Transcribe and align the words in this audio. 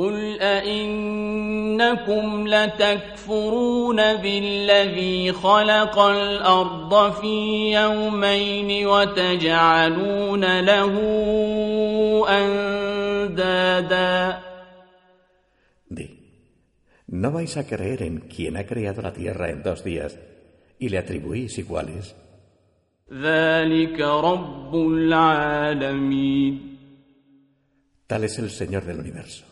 قل 0.00 0.39
أئنكم 0.39 2.47
لتكفرون 2.47 4.15
بالذي 4.15 5.31
خلق 5.31 5.99
الأرض 5.99 7.13
في 7.13 7.71
يومين 7.73 8.87
وتجعلون 8.87 10.59
له 10.59 10.93
أندادا 12.29 14.39
Di, 15.89 16.07
¿no 17.07 17.31
vais 17.33 17.57
a 17.57 17.67
creer 17.67 18.03
en 18.03 18.19
quien 18.33 18.55
ha 18.55 18.65
creado 18.65 19.01
la 19.01 19.11
tierra 19.11 19.49
en 19.49 19.61
dos 19.61 19.83
días 19.83 20.17
y 20.79 20.87
le 20.87 20.99
atribuís 20.99 21.59
iguales? 21.59 22.15
ذلك 23.11 23.99
رب 23.99 24.75
العالمين 24.75 26.77
Tal 28.07 28.23
es 28.23 28.39
el 28.39 28.49
Señor 28.49 28.85
del 28.85 28.99
universo. 28.99 29.51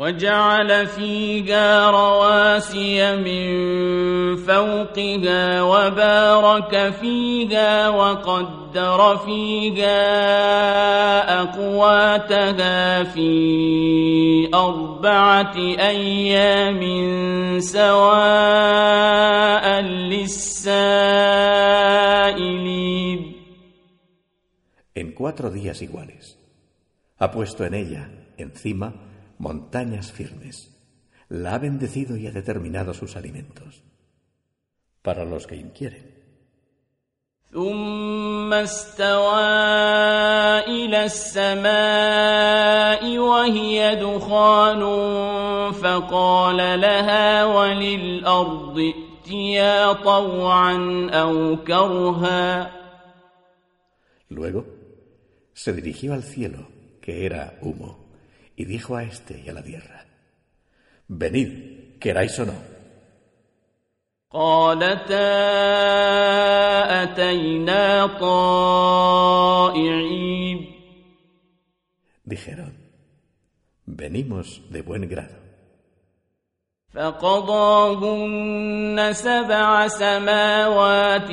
وجعل 0.00 0.86
فيها 0.86 1.90
رواسي 1.90 3.16
من 3.16 3.50
فوقها 4.36 5.62
وبارك 5.62 6.92
فيها 7.00 7.88
وقدر 7.88 9.16
فيها 9.16 10.00
أقواتها 11.42 13.02
في 13.04 14.48
أربعة 14.54 15.56
أيام 15.78 16.80
سواء 17.60 19.00
للسائلين 19.80 20.80
En 24.94 25.12
cuatro 25.12 25.50
días 25.50 25.82
iguales. 25.82 26.38
Ha 27.18 27.30
puesto 27.30 27.64
en 27.64 27.74
ella, 27.74 28.10
encima, 28.38 29.09
montañas 29.39 30.11
firmes. 30.11 30.71
La 31.29 31.55
ha 31.55 31.57
bendecido 31.57 32.17
y 32.17 32.27
ha 32.27 32.31
determinado 32.31 32.93
sus 32.93 33.15
alimentos. 33.15 33.83
Para 35.01 35.25
los 35.25 35.47
que 35.47 35.55
inquieren. 35.55 36.15
ثم 37.55 38.53
استوى 38.53 39.39
إلى 40.67 41.05
السماء 41.05 41.57
وهي 43.17 43.95
دخان 43.95 44.81
فقال 45.71 46.57
لها 46.57 47.45
وللأرض 47.45 48.79
ائتيا 48.79 49.93
طوعا 49.93 51.09
أو 51.13 51.57
كرها 51.63 52.71
Luego 54.29 54.65
se 55.53 55.71
dirigió 55.71 56.13
al 56.13 56.23
cielo, 56.23 56.67
que 56.99 57.25
era 57.25 57.57
humo, 57.61 58.05
y 58.59 58.65
dijo 58.65 58.95
a 58.95 59.03
éste 59.03 59.41
y 59.45 59.49
a 59.49 59.53
la 59.53 59.63
tierra, 59.63 60.05
Venid, 61.07 61.99
queráis 61.99 62.39
o 62.39 62.45
no. 62.45 62.75
قالتا 64.35 65.31
أتينا 67.03 68.05
طائعين 68.19 69.55
Dijeron, 72.25 72.73
Venimos 73.85 74.61
de 74.71 74.81
buen 74.81 75.07
grado. 75.07 75.35
فقضاهن 76.95 78.57
سبع 79.13 79.87
سماوات 79.87 81.27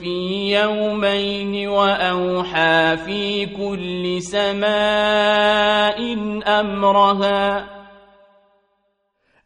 في 0.00 0.52
يومين 0.56 1.68
وأوحى 1.68 2.96
في 2.96 3.46
كل 3.46 4.22
سماء 4.22 5.98
أمرها 6.60 7.74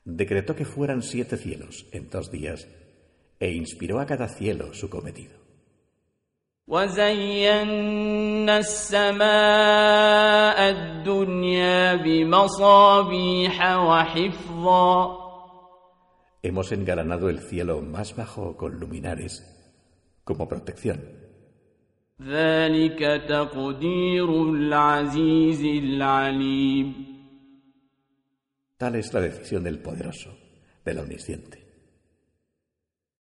Decretó 0.05 0.57
que 0.57 0.65
fueran 0.65 1.03
siete 1.03 1.37
cielos 1.37 1.87
en 1.93 2.09
dos 2.09 2.31
días, 2.31 2.67
e 3.39 3.53
inspiró 3.53 4.01
a 4.01 4.07
cada 4.07 4.27
cielo 4.29 4.73
su 4.73 4.89
cometido. 4.89 5.37
وزينا 6.69 8.59
السماء 8.59 9.29
الدنيا 10.71 11.95
بمصابيح 11.95 13.77
وحفظا 13.77 15.29
Hemos 16.43 16.71
engalanado 16.73 17.29
el 17.31 17.41
cielo 17.41 17.83
más 17.83 18.15
bajo 18.15 18.57
con 18.57 18.79
luminares, 18.79 19.43
como 20.25 20.47
protección. 20.47 21.01
ذلك 22.23 23.25
تقدير 23.29 24.43
العزيز 24.43 25.65
العليم 25.65 27.09
Tal 28.77 28.95
es 28.95 29.13
la 29.13 29.21
decisión 29.21 29.65
del 29.65 29.79
poderoso, 29.81 30.37
del 30.85 30.99
omnisciente. 30.99 31.59